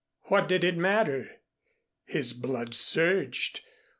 What 0.29 0.47
did 0.47 0.63
it 0.63 0.77
matter? 0.77 1.29
His 2.07 2.33
blood 2.33 2.73
surged. 2.73 3.59